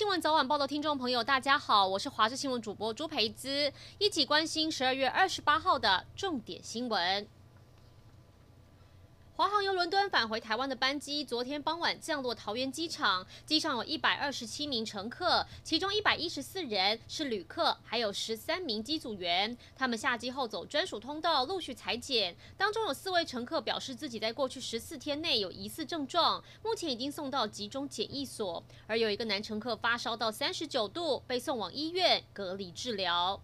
[0.00, 7.28] 新闻早晚报的听众朋友，大家好，我是华视新闻主播朱培姿，一起关心十二月二十八号的重点新闻。
[9.40, 19.56] 华航由伦敦返回台湾的班机，昨天傍晚降落桃园机场，机上有一百二十七名乘客，其中一百一十四人是旅客，还有十三名机组员。
[19.74, 22.36] 他们下机后走专属通道，陆续采检。
[22.58, 28.62] 当中有四位乘客表示自己在过去十四天内有疑似症状，目前已经送到集中检疫所。
[28.86, 33.40] 而有一个男乘客发烧到三十九度，被送往医院隔离治疗。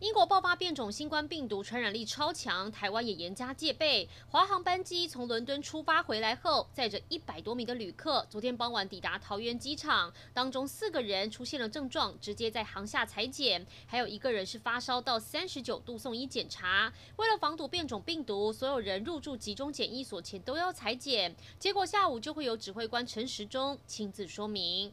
[0.00, 4.08] 英国爆发变种新冠病毒，传染力超强，台湾也严加戒备。
[4.30, 16.90] 华航班机从伦敦出发回来后，载着一百多名的旅客，昨天傍晚抵达桃园机场，当中四个人出现了症状，直接在航下裁剪，还有一个人是发烧到三十九度送医检查。
[17.16, 21.36] 为了防堵变种病毒，所有人入住集中检疫所前都要裁剪。
[21.58, 24.90] 结果下午就会有指挥官陈时中亲自说明。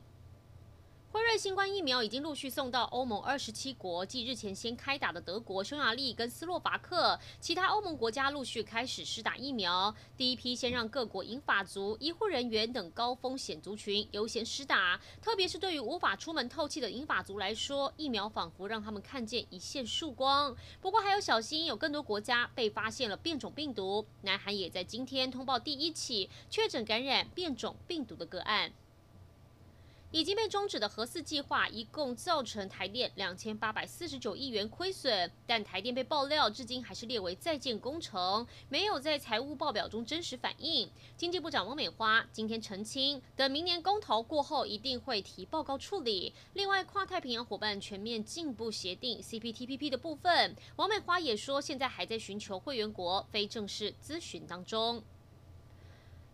[1.18, 9.92] 辉瑞新冠疫苗已经陆续送到欧盟二十七国，继日前先开打的德国、匈牙利跟斯洛伐克，其他欧盟国家陆续开始施打疫苗。
[10.16, 20.56] 第一批先让各国银发族、医护人员等高风险族群优先施打，特别是对于无法出门透气的银发族来说，疫苗仿佛让他们看见一线曙光。
[20.80, 24.06] 不过还有小心，有更多国家被发现了变种病毒。
[24.22, 28.72] 南韩也在今天通报第一起确诊感染变种病毒的个案。
[30.12, 40.90] 已经被终止的核四计划，一共造成台电两千八百四十九亿元亏损，但台电被爆料至今还是列为在建工程，没有在财务报表中真实反映。
[41.18, 46.34] 经济部长王美花今天澄清，等明年公投过后，一定会提报告处理。
[46.54, 55.04] 另外，跨太平洋伙伴全面进步协定 （CPTPP） 的部分，王美花也说，现在还在寻求会员国，非正式咨询当中。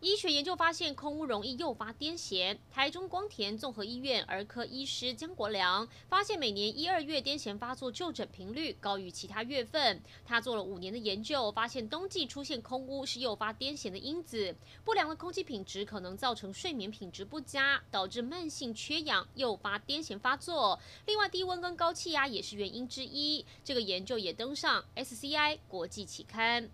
[0.04, 2.58] 医学研究发现，空污容易诱发癫痫。
[2.70, 10.04] 台中光田综合医院儿科医师江国良发现，每年一二月癫痫发作就诊频率高于其他月份。
[10.26, 14.54] 他做了五年的研究，发现冬季出现空污是诱发癫痫的因子。
[14.84, 20.78] 不良的空气品质可能造成睡眠品质不佳，导致慢性缺氧，诱发癫痫发作。
[21.06, 23.46] 另外，低温跟高气压也是原因之一。
[23.64, 26.70] 这个研究也登上 SCI 国际期刊。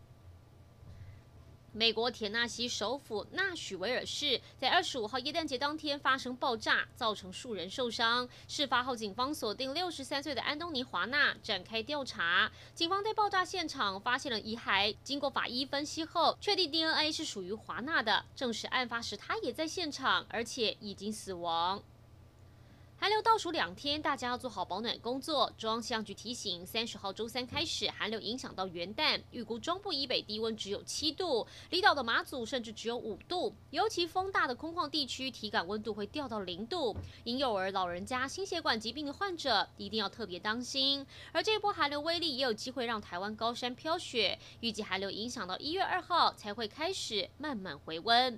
[1.71, 8.27] 美国田纳西首府纳许维尔市在二十五号耶诞节当天发生爆炸，造成数人受伤。
[8.47, 12.51] 事发后，警方锁定六十三岁的安东尼·华纳展开调查。
[12.73, 21.81] 警方在爆炸现场发现了遗骸，经过法医分析后，确定 DNA 是属于华纳的，证实案发时他也在现场，而且已经死亡。
[23.01, 25.49] 寒流倒数两天，大家要做好保暖工作。
[25.57, 33.55] 中央气象局提醒，三十号周三开始，寒流影响到元旦，预估中部以北低温只有七度，离岛的马祖甚至只有五度。
[33.69, 36.93] 尤其风大的空旷地区，体感温度会掉到零度。
[37.23, 41.07] 婴幼儿、老人家、心血管疾病的患者一定要特别当心。
[41.31, 48.37] 而这一波寒流威力也有机会让台湾高山飘雪，预计寒流影响到一月二号才会开始慢慢回温。